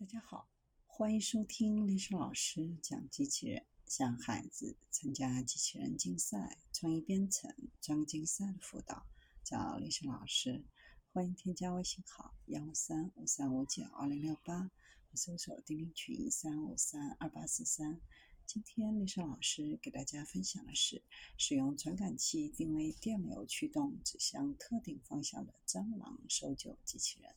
[0.00, 0.48] 大家好，
[0.86, 9.04] 欢迎收听历史老师讲机器人，向孩子参加机器人竞赛、创意编程、专竞赛的辅导，
[9.42, 10.64] 找历史老师。
[11.12, 14.70] 欢迎添加微信号幺三五三五九二零六八，
[15.10, 18.00] 或搜索钉钉群三五三二八四三。
[18.46, 21.02] 今天历史老师给大家分享的是
[21.36, 27.34] 使用传感器定位电流驱动指向特定方向的蟑螂搜救机器人。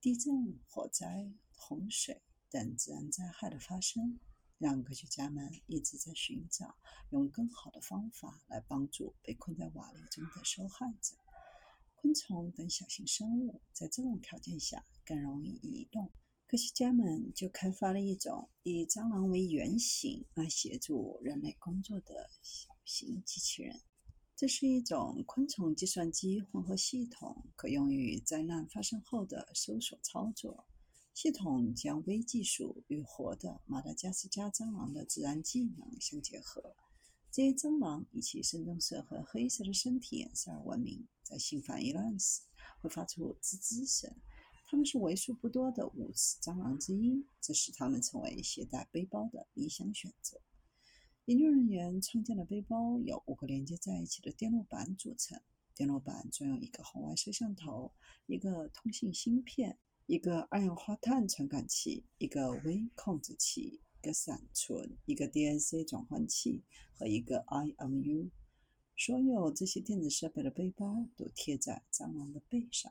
[0.00, 1.30] 地震、火灾。
[1.68, 4.18] 洪水等自然灾害的发生，
[4.56, 6.74] 让科学家们一直在寻找
[7.10, 11.14] 用更好的方法来帮助被困在瓦砾中的受害者。
[11.96, 16.10] 昆虫等小型生物在这种条件下更容易移动，
[16.46, 23.78] 科学家们就开发了一种以蟑螂为原型来协助人类工作的小型机器人。
[24.34, 30.66] 这是一种昆虫计算机混合系统，可用于灾难发生后的搜索操作。
[31.20, 36.76] 系统将微技术与活的马达加斯加蟑螂的自然技能相结合。
[37.32, 42.42] 这些蟑螂以其深棕色和黑色的身体颜色而闻名，在心烦意乱时
[42.80, 44.14] 会发出吱吱声。
[44.68, 50.40] 它们是为数不多的无齿蟑螂之一，这使它们成为携带背包的理想选择。
[51.24, 55.40] 研究人员创建的背包由五个连接在一起的电路板组成，
[55.74, 57.92] 电路板装有一个红外摄像头、
[58.26, 59.80] 一个通信芯片。
[60.08, 66.62] 一个二氧化碳传感器，一个微控制器，一个闪存，一个 DNC 转换器
[66.94, 68.30] 和一个 IMU。
[68.96, 72.90] 所有这些电子设备的背包都贴在蟑螂的背上。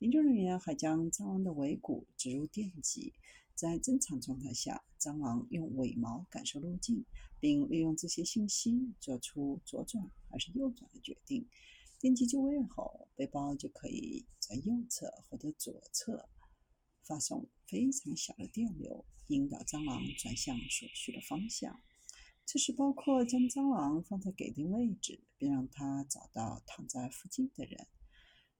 [0.00, 3.12] 研究人员还将蟑螂的尾骨植入电极，
[3.54, 7.04] 在正常状态下，蟑螂用尾毛感受路径，
[7.38, 11.46] 并利用这些信息做出左转还是右转的决定。
[12.00, 16.28] 电极就位后，背包就可以在右侧或者左侧。
[17.08, 21.80] 发送非常小的电流，引导蟑螂转向所需的方向。
[22.44, 27.86] 这是包括将蟑螂放在给定位置，并让它找到躺在附近的人。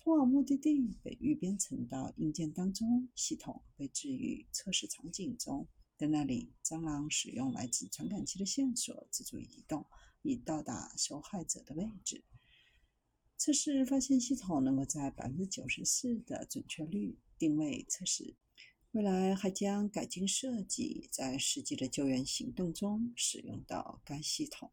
[0.00, 9.86] 通往目的地被预编程到硬件当中，系统被置于测试场景中，在那里，蟑螂使用来自传感器的线索自主移动，
[10.22, 12.24] 以到达受害者的位置。
[13.36, 18.36] 测试发现，系统能够在百分之九十四的准确率定位测试。
[18.92, 24.70] 未来还将改进设计，在实际的救援行动中使用到该系统。